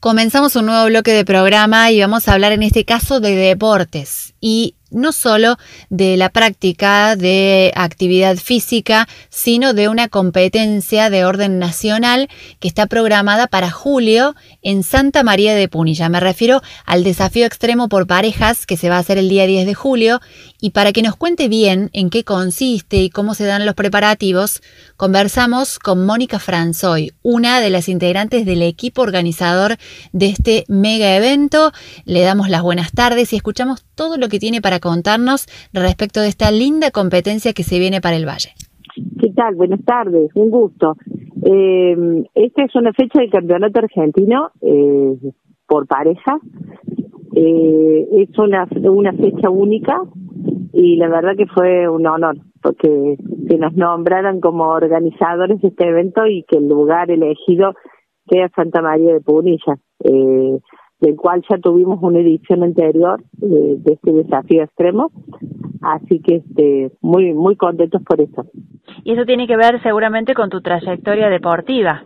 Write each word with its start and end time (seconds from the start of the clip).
Comenzamos 0.00 0.54
un 0.54 0.66
nuevo 0.66 0.86
bloque 0.86 1.10
de 1.10 1.24
programa 1.24 1.90
y 1.90 2.00
vamos 2.00 2.28
a 2.28 2.32
hablar 2.32 2.52
en 2.52 2.62
este 2.62 2.84
caso 2.84 3.18
de 3.18 3.34
deportes. 3.34 4.32
Y 4.40 4.76
no 4.90 5.12
solo 5.12 5.56
de 5.90 6.16
la 6.16 6.30
práctica 6.30 7.16
de 7.16 7.72
actividad 7.74 8.36
física, 8.36 9.08
sino 9.28 9.74
de 9.74 9.88
una 9.88 10.08
competencia 10.08 11.10
de 11.10 11.24
orden 11.24 11.58
nacional 11.58 12.28
que 12.60 12.68
está 12.68 12.86
programada 12.86 13.46
para 13.46 13.70
julio 13.70 14.34
en 14.62 14.82
Santa 14.82 15.22
María 15.22 15.54
de 15.54 15.68
Punilla. 15.68 16.08
Me 16.08 16.20
refiero 16.20 16.62
al 16.84 17.04
desafío 17.04 17.46
extremo 17.46 17.88
por 17.88 18.06
parejas 18.06 18.66
que 18.66 18.76
se 18.76 18.88
va 18.88 18.96
a 18.96 19.00
hacer 19.00 19.18
el 19.18 19.28
día 19.28 19.46
10 19.46 19.66
de 19.66 19.74
julio 19.74 20.20
y 20.60 20.70
para 20.70 20.92
que 20.92 21.02
nos 21.02 21.16
cuente 21.16 21.48
bien 21.48 21.90
en 21.92 22.10
qué 22.10 22.24
consiste 22.24 22.96
y 22.98 23.10
cómo 23.10 23.34
se 23.34 23.44
dan 23.44 23.66
los 23.66 23.74
preparativos, 23.74 24.60
conversamos 24.96 25.78
con 25.78 26.04
Mónica 26.06 26.38
Franzoy, 26.38 27.12
una 27.22 27.60
de 27.60 27.70
las 27.70 27.88
integrantes 27.88 28.44
del 28.44 28.62
equipo 28.62 29.02
organizador 29.02 29.76
de 30.12 30.26
este 30.26 30.64
mega 30.68 31.14
evento. 31.14 31.72
Le 32.04 32.22
damos 32.22 32.48
las 32.48 32.62
buenas 32.62 32.92
tardes 32.92 33.32
y 33.32 33.36
escuchamos 33.36 33.84
todo 33.98 34.16
lo 34.16 34.28
que 34.28 34.38
tiene 34.38 34.60
para 34.62 34.78
contarnos 34.78 35.46
respecto 35.74 36.20
de 36.20 36.28
esta 36.28 36.50
linda 36.52 36.90
competencia 36.90 37.52
que 37.52 37.64
se 37.64 37.80
viene 37.80 38.00
para 38.00 38.16
el 38.16 38.26
Valle. 38.26 38.50
¿Qué 39.20 39.30
tal? 39.34 39.56
Buenas 39.56 39.84
tardes, 39.84 40.30
un 40.34 40.50
gusto. 40.50 40.96
Eh, 41.44 42.24
esta 42.34 42.64
es 42.64 42.74
una 42.76 42.92
fecha 42.92 43.20
del 43.20 43.30
campeonato 43.30 43.80
argentino 43.80 44.50
eh, 44.62 45.18
por 45.66 45.86
pareja. 45.86 46.38
Eh, 47.34 48.06
es 48.22 48.38
una, 48.38 48.68
una 48.90 49.12
fecha 49.12 49.50
única 49.50 50.00
y 50.72 50.96
la 50.96 51.08
verdad 51.08 51.36
que 51.36 51.46
fue 51.46 51.88
un 51.88 52.06
honor 52.06 52.36
porque 52.62 53.16
que 53.48 53.58
nos 53.58 53.74
nombraran 53.74 54.40
como 54.40 54.68
organizadores 54.68 55.60
de 55.60 55.68
este 55.68 55.88
evento 55.88 56.26
y 56.26 56.44
que 56.44 56.58
el 56.58 56.68
lugar 56.68 57.10
elegido 57.10 57.74
sea 58.28 58.48
Santa 58.54 58.82
María 58.82 59.14
de 59.14 59.20
Punilla. 59.20 59.78
Eh, 60.04 60.58
del 61.00 61.16
cual 61.16 61.42
ya 61.48 61.58
tuvimos 61.58 61.98
una 62.02 62.18
edición 62.18 62.62
anterior 62.62 63.22
eh, 63.42 63.76
de 63.78 63.92
este 63.92 64.12
desafío 64.12 64.64
extremo, 64.64 65.10
así 65.80 66.20
que 66.20 66.36
este, 66.36 66.92
muy 67.00 67.32
muy 67.34 67.56
contentos 67.56 68.02
por 68.02 68.20
eso. 68.20 68.46
Y 69.04 69.12
eso 69.12 69.24
tiene 69.24 69.46
que 69.46 69.56
ver 69.56 69.80
seguramente 69.82 70.34
con 70.34 70.50
tu 70.50 70.60
trayectoria 70.60 71.28
deportiva. 71.28 72.02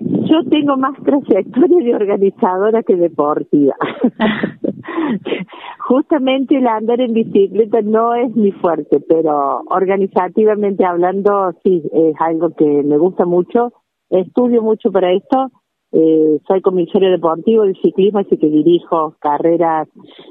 Yo 0.00 0.42
tengo 0.48 0.76
más 0.78 0.94
trayectoria 1.04 1.84
de 1.84 1.94
organizadora 1.94 2.82
que 2.82 2.96
deportiva. 2.96 3.76
Justamente 5.86 6.56
el 6.56 6.66
andar 6.66 7.00
en 7.00 7.12
bicicleta 7.12 7.82
no 7.82 8.14
es 8.14 8.34
mi 8.34 8.50
fuerte, 8.52 9.00
pero 9.06 9.60
organizativamente 9.68 10.84
hablando 10.86 11.52
sí, 11.62 11.82
es 11.92 12.14
algo 12.20 12.54
que 12.54 12.64
me 12.64 12.96
gusta 12.96 13.26
mucho. 13.26 13.74
Estudio 14.08 14.62
mucho 14.62 14.90
para 14.90 15.12
esto 15.12 15.50
eh, 15.96 16.40
soy 16.48 16.60
comisario 16.60 17.08
deportivo 17.08 17.62
de 17.62 17.74
ciclismo, 17.74 18.18
así 18.18 18.36
que 18.36 18.48
dirijo 18.48 19.14
carreras 19.20 19.86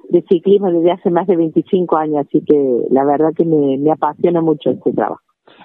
de 0.09 0.21
ciclismo 0.23 0.69
desde 0.69 0.91
hace 0.91 1.09
más 1.09 1.25
de 1.25 1.37
25 1.37 1.95
años, 1.95 2.25
así 2.27 2.43
que 2.45 2.87
la 2.89 3.05
verdad 3.05 3.29
que 3.33 3.45
me, 3.45 3.89
apasiona 3.89 4.41
mucho 4.41 4.71
este 4.71 4.91
trabajo. 4.91 5.21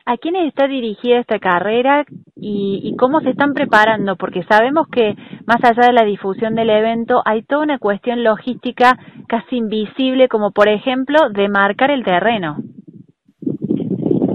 ¿A 0.06 0.16
quiénes 0.16 0.46
está 0.46 0.68
dirigida 0.68 1.18
esta 1.18 1.40
carrera 1.40 2.04
y, 2.36 2.80
y, 2.84 2.94
cómo 2.94 3.20
se 3.20 3.30
están 3.30 3.54
preparando? 3.54 4.14
Porque 4.14 4.44
sabemos 4.44 4.86
que 4.86 5.16
más 5.46 5.58
allá 5.64 5.88
de 5.88 5.92
la 5.92 6.04
difusión 6.04 6.54
del 6.54 6.70
evento 6.70 7.20
hay 7.24 7.42
toda 7.42 7.64
una 7.64 7.78
cuestión 7.80 8.22
logística 8.22 8.96
casi 9.26 9.56
invisible, 9.56 10.28
como 10.28 10.52
por 10.52 10.68
ejemplo 10.68 11.18
de 11.34 11.48
marcar 11.48 11.90
el 11.90 12.04
terreno. 12.04 12.58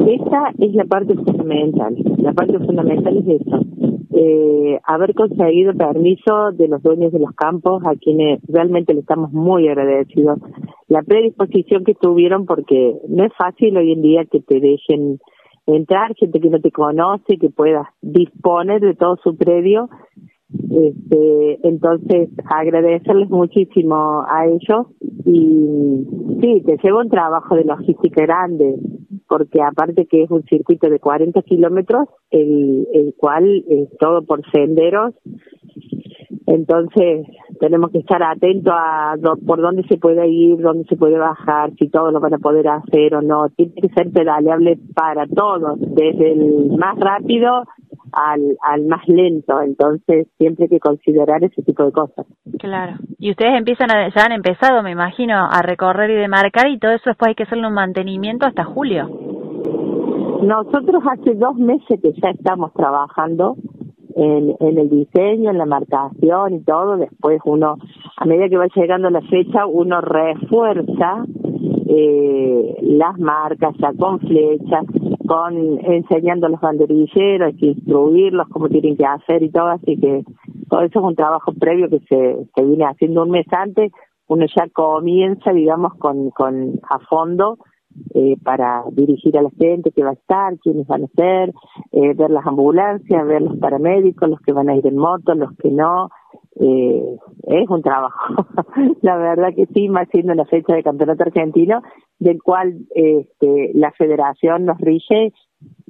Esta 0.05 0.51
es 0.59 0.73
la 0.75 0.83
parte 0.83 1.15
fundamental. 1.15 1.95
La 2.17 2.33
parte 2.33 2.59
fundamental 2.59 3.17
es 3.17 3.41
eso 3.41 3.61
eh, 4.13 4.62
haber 4.83 5.13
conseguido 5.13 5.73
permiso 5.73 6.51
de 6.51 6.67
los 6.67 6.83
dueños 6.83 7.11
de 7.11 7.19
los 7.19 7.31
campos, 7.35 7.83
a 7.85 7.95
quienes 7.95 8.41
realmente 8.47 8.93
le 8.93 8.99
estamos 8.99 9.31
muy 9.31 9.67
agradecidos, 9.67 10.39
la 10.87 11.01
predisposición 11.01 11.83
que 11.83 11.95
tuvieron, 11.95 12.45
porque 12.45 12.97
no 13.07 13.25
es 13.25 13.33
fácil 13.37 13.77
hoy 13.77 13.93
en 13.93 14.01
día 14.01 14.25
que 14.25 14.41
te 14.41 14.59
dejen 14.59 15.19
entrar, 15.65 16.13
gente 16.15 16.39
que 16.39 16.49
no 16.49 16.59
te 16.59 16.71
conoce, 16.71 17.37
que 17.37 17.49
puedas 17.49 17.87
disponer 18.01 18.81
de 18.81 18.95
todo 18.95 19.17
su 19.23 19.35
predio. 19.37 19.89
Este, 20.53 21.67
entonces, 21.67 22.29
agradecerles 22.45 23.29
muchísimo 23.29 24.23
a 24.27 24.45
ellos 24.45 24.87
y 25.25 26.05
sí, 26.41 26.61
te 26.65 26.77
lleva 26.83 27.01
un 27.01 27.09
trabajo 27.09 27.55
de 27.55 27.63
logística 27.63 28.21
grande, 28.21 28.75
porque 29.27 29.61
aparte 29.61 30.05
que 30.05 30.23
es 30.23 30.31
un 30.31 30.43
circuito 30.43 30.89
de 30.89 30.99
40 30.99 31.41
kilómetros, 31.43 32.07
el, 32.31 32.87
el 32.93 33.13
cual 33.17 33.63
es 33.67 33.89
todo 33.97 34.23
por 34.23 34.41
senderos, 34.51 35.13
entonces 36.45 37.25
tenemos 37.59 37.91
que 37.91 37.99
estar 37.99 38.21
atentos 38.21 38.73
a 38.75 39.15
por 39.45 39.61
dónde 39.61 39.83
se 39.83 39.97
puede 39.97 40.27
ir, 40.27 40.57
dónde 40.57 40.83
se 40.89 40.97
puede 40.97 41.17
bajar, 41.17 41.71
si 41.79 41.89
todos 41.89 42.11
lo 42.11 42.19
van 42.19 42.33
a 42.33 42.39
poder 42.39 42.67
hacer 42.67 43.15
o 43.15 43.21
no. 43.21 43.47
Tiene 43.55 43.73
que 43.73 43.89
ser 43.89 44.11
pedaleable 44.11 44.77
para 44.93 45.25
todos, 45.27 45.79
desde 45.79 46.33
el 46.33 46.77
más 46.77 46.99
rápido 46.99 47.63
al, 48.13 48.57
al 48.61 48.85
más 48.85 49.07
lento, 49.07 49.61
entonces 49.61 50.27
siempre 50.37 50.65
hay 50.65 50.69
que 50.69 50.79
considerar 50.79 51.43
ese 51.43 51.61
tipo 51.63 51.83
de 51.83 51.91
cosas. 51.91 52.25
Claro. 52.59 52.93
Y 53.19 53.31
ustedes 53.31 53.57
empiezan 53.57 53.91
a, 53.91 54.09
ya 54.09 54.25
han 54.25 54.31
empezado, 54.31 54.83
me 54.83 54.91
imagino, 54.91 55.35
a 55.35 55.61
recorrer 55.61 56.09
y 56.11 56.15
demarcar 56.15 56.69
y 56.69 56.79
todo 56.79 56.91
eso 56.91 57.09
después 57.09 57.29
hay 57.29 57.35
que 57.35 57.43
hacerle 57.43 57.67
un 57.67 57.73
mantenimiento 57.73 58.45
hasta 58.45 58.63
julio. 58.63 59.09
Nosotros 60.43 61.03
hace 61.09 61.35
dos 61.35 61.55
meses 61.55 62.01
que 62.01 62.11
ya 62.21 62.31
estamos 62.31 62.73
trabajando 62.73 63.55
en, 64.15 64.55
en 64.59 64.77
el 64.77 64.89
diseño, 64.89 65.51
en 65.51 65.57
la 65.57 65.65
marcación 65.65 66.55
y 66.55 66.63
todo. 66.63 66.97
Después 66.97 67.39
uno, 67.45 67.77
a 68.17 68.25
medida 68.25 68.49
que 68.49 68.57
va 68.57 68.67
llegando 68.75 69.09
la 69.09 69.21
fecha, 69.21 69.65
uno 69.65 70.01
refuerza 70.01 71.23
eh, 71.87 72.75
las 72.81 73.17
marcas 73.19 73.75
ya 73.79 73.91
con 73.97 74.19
flechas, 74.19 74.85
con 75.27 75.79
enseñando 75.85 76.47
a 76.47 76.49
los 76.49 76.61
banderilleros, 76.61 77.55
que 77.59 77.67
instruirlos 77.67 78.47
cómo 78.49 78.69
tienen 78.69 78.97
que 78.97 79.05
hacer 79.05 79.43
y 79.43 79.51
todo, 79.51 79.67
así 79.67 79.97
que 79.97 80.23
todo 80.69 80.81
eso 80.81 80.99
es 80.99 81.05
un 81.05 81.15
trabajo 81.15 81.53
previo 81.53 81.89
que 81.89 81.99
se, 81.99 82.45
se 82.55 82.65
viene 82.65 82.85
haciendo 82.85 83.23
un 83.23 83.31
mes 83.31 83.45
antes, 83.51 83.91
uno 84.27 84.45
ya 84.45 84.67
comienza, 84.69 85.51
digamos, 85.51 85.93
con, 85.95 86.29
con 86.31 86.79
a 86.89 86.99
fondo 86.99 87.57
eh, 88.15 88.37
para 88.43 88.83
dirigir 88.91 89.37
a 89.37 89.43
la 89.43 89.51
gente 89.51 89.91
que 89.91 90.03
va 90.03 90.11
a 90.11 90.13
estar, 90.13 90.57
quiénes 90.59 90.87
van 90.87 91.03
a 91.03 91.07
ser, 91.07 91.53
eh, 91.91 92.13
ver 92.15 92.31
las 92.31 92.45
ambulancias, 92.45 93.27
ver 93.27 93.41
los 93.41 93.57
paramédicos, 93.57 94.29
los 94.29 94.39
que 94.41 94.53
van 94.53 94.69
a 94.69 94.75
ir 94.75 94.87
en 94.87 94.97
moto, 94.97 95.35
los 95.35 95.55
que 95.57 95.69
no, 95.69 96.09
eh, 96.59 97.17
es 97.43 97.69
un 97.69 97.81
trabajo. 97.81 98.45
la 99.01 99.17
verdad 99.17 99.53
que 99.55 99.65
sí, 99.67 99.89
más 99.89 100.07
siendo 100.09 100.33
la 100.33 100.45
fecha 100.45 100.75
de 100.75 100.83
campeonato 100.83 101.23
argentino, 101.23 101.81
del 102.19 102.41
cual 102.41 102.77
este, 102.93 103.71
la 103.73 103.91
federación 103.91 104.65
nos 104.65 104.77
rige 104.79 105.33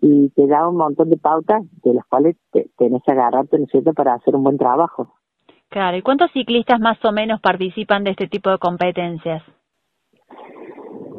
y 0.02 0.29
te 0.29 0.47
da 0.47 0.68
un 0.68 0.78
montón 0.78 1.09
de 1.09 1.18
pautas 1.18 1.63
de 1.84 1.94
las 1.94 2.06
cuales 2.06 2.38
te, 2.52 2.69
tenés 2.78 3.02
que 3.06 3.12
agarrarte, 3.12 3.57
¿no 3.57 3.66
es 3.66 3.72
cierto?, 3.72 3.94
para 3.94 4.13
hacer 4.13 4.35
un 4.35 4.44
buen 4.44 4.57
trabajo. 4.57 5.13
Claro, 5.69 5.97
¿y 5.97 6.02
cuántos 6.02 6.31
ciclistas 6.31 6.79
más 6.79 7.03
o 7.03 7.12
menos 7.12 7.41
participan 7.41 8.03
de 8.03 8.12
este 8.12 8.28
tipo 8.28 8.50
de 8.52 8.59
competencias? 8.59 9.44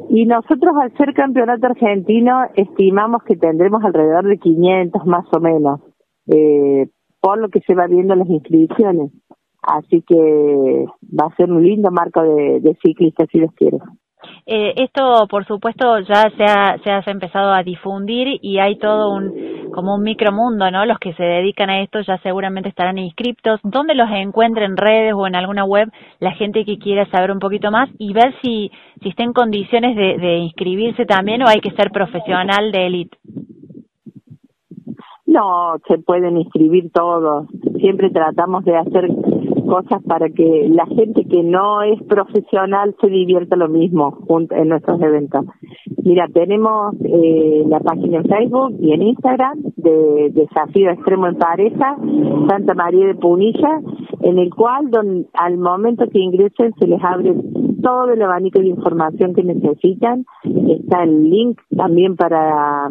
Y 0.09 0.25
nosotros 0.25 0.73
al 0.81 0.95
ser 0.97 1.13
campeonato 1.13 1.67
argentino 1.67 2.43
estimamos 2.55 3.23
que 3.23 3.35
tendremos 3.35 3.83
alrededor 3.83 4.25
de 4.25 4.37
500 4.37 5.05
más 5.05 5.25
o 5.33 5.39
menos, 5.41 5.81
eh, 6.27 6.87
por 7.19 7.37
lo 7.37 7.49
que 7.49 7.59
se 7.61 7.75
va 7.75 7.87
viendo 7.87 8.13
en 8.13 8.19
las 8.19 8.29
inscripciones. 8.29 9.11
Así 9.65 10.03
que 10.07 10.85
va 11.03 11.27
a 11.27 11.35
ser 11.35 11.51
un 11.51 11.63
lindo 11.63 11.89
marco 11.91 12.21
de, 12.21 12.59
de 12.59 12.77
ciclistas, 12.83 13.27
si 13.31 13.39
los 13.39 13.51
quiere. 13.53 13.77
Eh, 14.45 14.73
esto, 14.77 15.27
por 15.29 15.45
supuesto, 15.45 15.99
ya 15.99 16.29
se 16.37 16.43
ha, 16.43 16.77
se 16.83 16.89
ha 16.89 17.03
empezado 17.07 17.51
a 17.51 17.63
difundir 17.63 18.39
y 18.41 18.59
hay 18.59 18.77
todo 18.77 19.13
un 19.13 19.55
como 19.71 19.95
un 19.95 20.03
micromundo, 20.03 20.71
¿no? 20.71 20.85
Los 20.85 20.99
que 20.99 21.13
se 21.13 21.23
dedican 21.23 21.69
a 21.69 21.81
esto 21.81 21.99
ya 21.99 22.17
seguramente 22.19 22.69
estarán 22.69 22.97
inscriptos. 22.97 23.59
¿Dónde 23.63 23.93
los 23.93 24.09
encuentra 24.09 24.63
en 24.65 24.77
redes 24.77 25.13
o 25.13 25.27
en 25.27 25.35
alguna 25.35 25.65
web 25.65 25.91
la 26.19 26.31
gente 26.31 26.63
que 26.63 26.77
quiera 26.77 27.05
saber 27.09 27.31
un 27.31 27.39
poquito 27.39 27.71
más 27.71 27.89
y 27.97 28.13
ver 28.13 28.33
si, 28.41 28.71
si 29.01 29.09
está 29.09 29.23
en 29.23 29.33
condiciones 29.33 29.97
de, 29.97 30.17
de 30.17 30.37
inscribirse 30.37 31.05
también 31.05 31.41
o 31.41 31.47
hay 31.47 31.59
que 31.59 31.71
ser 31.71 31.91
profesional 31.91 32.71
de 32.71 32.85
élite? 32.85 33.17
No, 35.25 35.75
se 35.87 35.97
pueden 35.97 36.37
inscribir 36.37 36.91
todos. 36.93 37.47
Siempre 37.79 38.09
tratamos 38.11 38.63
de 38.63 38.77
hacer 38.77 39.09
cosas 39.65 40.01
para 40.03 40.29
que 40.29 40.67
la 40.69 40.85
gente 40.85 41.25
que 41.25 41.43
no 41.43 41.81
es 41.81 42.01
profesional 42.03 42.95
se 43.01 43.07
divierta 43.07 43.55
lo 43.55 43.67
mismo 43.69 44.19
en 44.51 44.69
nuestros 44.69 45.01
eventos. 45.01 45.45
Mira, 46.03 46.27
tenemos 46.33 46.95
eh, 47.03 47.63
la 47.67 47.79
página 47.79 48.17
en 48.17 48.25
Facebook 48.25 48.77
y 48.79 48.91
en 48.91 49.01
Instagram 49.01 49.59
de 49.75 50.31
Desafío 50.33 50.91
Extremo 50.91 51.27
en 51.27 51.35
Pareja, 51.37 51.97
Santa 52.49 52.73
María 52.73 53.07
de 53.07 53.15
Punilla, 53.15 53.81
en 54.21 54.39
el 54.39 54.53
cual 54.53 54.89
don, 54.91 55.27
al 55.33 55.57
momento 55.57 56.05
que 56.09 56.19
ingresen 56.19 56.73
se 56.79 56.87
les 56.87 57.03
abre 57.03 57.33
todo 57.81 58.11
el 58.11 58.21
abanico 58.21 58.59
de 58.59 58.67
información 58.67 59.33
que 59.33 59.43
necesitan. 59.43 60.25
Está 60.43 61.03
el 61.03 61.29
link 61.29 61.59
también 61.75 62.15
para, 62.15 62.89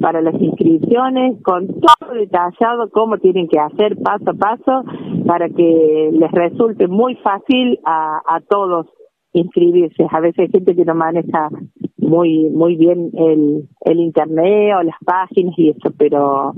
para 0.00 0.20
las 0.20 0.34
inscripciones 0.40 1.42
con 1.42 1.66
todo 1.68 2.12
detallado 2.14 2.90
cómo 2.90 3.18
tienen 3.18 3.48
que 3.48 3.58
hacer 3.58 3.96
paso 3.96 4.30
a 4.30 4.34
paso 4.34 4.84
para 5.26 5.48
que 5.48 6.10
les 6.12 6.30
resulte 6.32 6.88
muy 6.88 7.16
fácil 7.16 7.78
a, 7.84 8.20
a 8.26 8.40
todos 8.40 8.86
inscribirse. 9.32 10.06
A 10.10 10.20
veces 10.20 10.40
hay 10.40 10.48
gente 10.48 10.74
que 10.74 10.84
no 10.84 10.94
maneja 10.94 11.48
muy 11.96 12.48
muy 12.50 12.76
bien 12.76 13.10
el, 13.14 13.68
el 13.82 14.00
internet 14.00 14.74
o 14.78 14.82
las 14.82 14.96
páginas 15.04 15.54
y 15.56 15.70
eso, 15.70 15.90
pero 15.96 16.54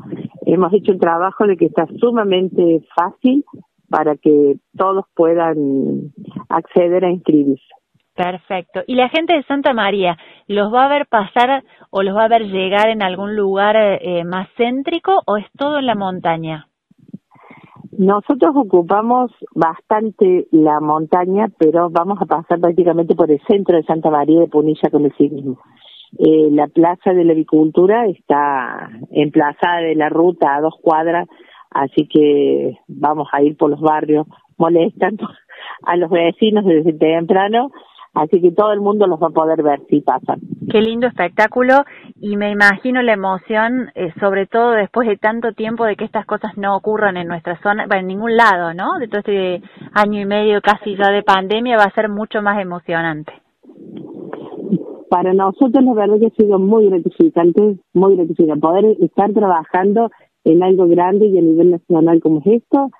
hemos 0.46 0.72
hecho 0.72 0.92
un 0.92 0.98
trabajo 0.98 1.46
de 1.46 1.56
que 1.56 1.66
está 1.66 1.86
sumamente 1.98 2.82
fácil 2.94 3.44
para 3.90 4.16
que 4.16 4.56
todos 4.76 5.04
puedan 5.14 6.12
acceder 6.48 7.04
a 7.04 7.10
inscribirse. 7.10 7.81
Perfecto. 8.14 8.82
¿Y 8.86 8.94
la 8.94 9.08
gente 9.08 9.34
de 9.34 9.42
Santa 9.44 9.72
María 9.72 10.18
los 10.46 10.72
va 10.72 10.84
a 10.84 10.88
ver 10.88 11.06
pasar 11.06 11.64
o 11.90 12.02
los 12.02 12.14
va 12.14 12.24
a 12.24 12.28
ver 12.28 12.42
llegar 12.42 12.90
en 12.90 13.02
algún 13.02 13.34
lugar 13.36 13.76
eh, 13.76 14.22
más 14.24 14.48
céntrico 14.56 15.22
o 15.26 15.38
es 15.38 15.46
todo 15.56 15.78
en 15.78 15.86
la 15.86 15.94
montaña? 15.94 16.66
Nosotros 17.96 18.54
ocupamos 18.54 19.30
bastante 19.54 20.46
la 20.50 20.80
montaña, 20.80 21.48
pero 21.58 21.88
vamos 21.90 22.18
a 22.20 22.26
pasar 22.26 22.58
prácticamente 22.58 23.14
por 23.14 23.30
el 23.30 23.40
centro 23.48 23.76
de 23.76 23.84
Santa 23.84 24.10
María 24.10 24.40
de 24.40 24.48
Punilla 24.48 24.90
con 24.90 25.04
el 25.04 25.12
ciclismo. 25.12 25.58
Eh, 26.18 26.48
la 26.50 26.68
Plaza 26.68 27.12
de 27.14 27.24
la 27.24 27.32
Avicultura 27.32 28.06
está 28.06 28.90
emplazada 29.10 29.80
de 29.80 29.94
la 29.94 30.10
ruta 30.10 30.54
a 30.54 30.60
dos 30.60 30.74
cuadras, 30.82 31.28
así 31.70 32.06
que 32.08 32.78
vamos 32.88 33.28
a 33.32 33.42
ir 33.42 33.56
por 33.56 33.70
los 33.70 33.80
barrios 33.80 34.26
molestando 34.58 35.28
a 35.84 35.96
los 35.96 36.10
vecinos 36.10 36.64
desde 36.64 36.92
temprano 36.92 37.70
Así 38.14 38.42
que 38.42 38.52
todo 38.52 38.72
el 38.72 38.80
mundo 38.80 39.06
los 39.06 39.18
va 39.18 39.28
a 39.28 39.30
poder 39.30 39.62
ver 39.62 39.80
si 39.88 40.02
pasan. 40.02 40.40
Qué 40.70 40.82
lindo 40.82 41.06
espectáculo 41.06 41.84
y 42.20 42.36
me 42.36 42.50
imagino 42.50 43.00
la 43.00 43.14
emoción, 43.14 43.90
eh, 43.94 44.12
sobre 44.20 44.46
todo 44.46 44.72
después 44.72 45.08
de 45.08 45.16
tanto 45.16 45.52
tiempo 45.52 45.86
de 45.86 45.96
que 45.96 46.04
estas 46.04 46.26
cosas 46.26 46.56
no 46.58 46.76
ocurran 46.76 47.16
en 47.16 47.26
nuestra 47.26 47.58
zona, 47.62 47.86
en 47.90 48.06
ningún 48.06 48.36
lado, 48.36 48.74
¿no? 48.74 48.98
De 48.98 49.08
todo 49.08 49.20
este 49.20 49.62
año 49.94 50.20
y 50.20 50.26
medio 50.26 50.60
casi 50.60 50.94
ya 50.94 51.10
de 51.10 51.22
pandemia 51.22 51.78
va 51.78 51.84
a 51.84 51.94
ser 51.94 52.10
mucho 52.10 52.42
más 52.42 52.60
emocionante. 52.60 53.32
Para 55.08 55.32
nosotros 55.32 55.82
la 55.82 55.94
verdad 55.94 56.18
que 56.18 56.26
ha 56.26 56.42
sido 56.42 56.58
muy 56.58 56.90
gratificante, 56.90 57.78
muy 57.94 58.16
gratificante 58.16 58.60
poder 58.60 58.84
estar 59.00 59.32
trabajando 59.32 60.10
en 60.44 60.62
algo 60.62 60.86
grande 60.86 61.26
y 61.26 61.38
a 61.38 61.42
nivel 61.42 61.70
nacional 61.70 62.20
como 62.20 62.40
es 62.40 62.62
esto 62.62 62.90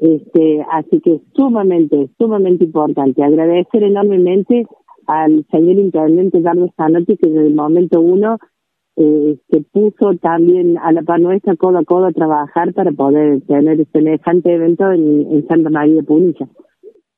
este, 0.00 0.64
así 0.72 1.00
que 1.00 1.20
sumamente, 1.34 2.08
sumamente 2.18 2.64
importante. 2.64 3.22
Agradecer 3.22 3.82
enormemente 3.82 4.66
al 5.06 5.44
señor 5.50 5.76
intendente 5.76 6.42
Carlos 6.42 6.70
Zanotti 6.76 7.16
que 7.16 7.28
desde 7.28 7.48
el 7.48 7.54
momento 7.54 8.00
uno 8.00 8.38
eh, 8.96 9.38
se 9.50 9.60
puso 9.72 10.14
también 10.20 10.78
a 10.78 10.92
la 10.92 11.02
par 11.02 11.20
nuestra 11.20 11.56
codo 11.56 11.78
a 11.78 11.84
codo 11.84 12.06
a 12.06 12.12
trabajar 12.12 12.72
para 12.72 12.92
poder 12.92 13.40
tener 13.46 13.86
semejante 13.92 14.54
evento 14.54 14.90
en, 14.90 15.46
Santa 15.48 15.70
María 15.70 15.96
de 15.96 16.02
Punilla. 16.02 16.46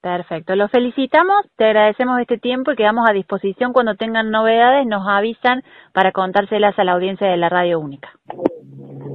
Perfecto, 0.00 0.56
los 0.56 0.70
felicitamos, 0.70 1.46
te 1.56 1.64
agradecemos 1.64 2.20
este 2.20 2.37
tiempo 2.38 2.73
y 2.73 2.76
quedamos 2.76 3.08
a 3.08 3.12
disposición 3.12 3.73
cuando 3.73 3.94
tengan 3.94 4.31
novedades, 4.31 4.85
nos 4.87 5.06
avisan 5.06 5.62
para 5.93 6.11
contárselas 6.11 6.76
a 6.76 6.85
la 6.85 6.93
audiencia 6.93 7.28
de 7.28 7.37
la 7.37 7.49
Radio 7.49 7.78
Única. 7.78 8.11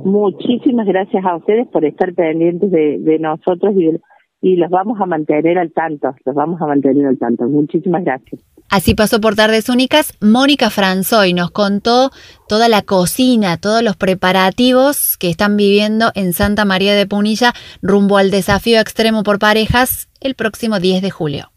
Muchísimas 0.05 0.87
gracias 0.87 1.23
a 1.25 1.35
ustedes 1.35 1.67
por 1.67 1.85
estar 1.85 2.13
pendientes 2.13 2.71
de, 2.71 3.17
nosotros 3.19 3.73
y, 3.75 3.99
y 4.41 4.55
los 4.55 4.69
vamos 4.69 4.99
a 5.01 5.05
mantener 5.05 5.57
al 5.57 5.71
tanto, 5.71 6.15
los 6.25 6.35
vamos 6.35 6.61
a 6.61 6.67
mantener 6.67 7.05
al 7.07 7.17
tanto. 7.17 7.45
Muchísimas 7.45 8.03
gracias. 8.03 8.41
Así 8.69 8.95
pasó 8.95 9.21
por 9.21 9.35
Tardes 9.35 9.69
Únicas 9.69 10.17
Mónica 10.19 10.69
Franzoy, 10.69 11.33
nos 11.33 11.51
contó 11.51 12.11
toda 12.49 12.67
la 12.67 12.81
cocina, 12.81 13.55
todos 13.57 13.81
los 13.81 13.95
preparativos 13.95 15.17
que 15.17 15.29
están 15.29 15.55
viviendo 15.55 16.11
en 16.15 16.33
Santa 16.33 16.65
María 16.65 16.93
de 16.93 17.07
Punilla 17.07 17.53
rumbo 17.81 18.17
al 18.17 18.29
desafío 18.29 18.81
extremo 18.81 19.23
por 19.23 19.39
parejas 19.39 20.09
el 20.19 20.35
próximo 20.35 20.79
10 20.79 21.01
de 21.01 21.11
julio. 21.11 21.51